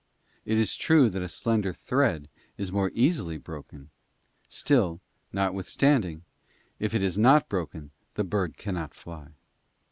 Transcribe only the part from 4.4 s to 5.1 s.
still,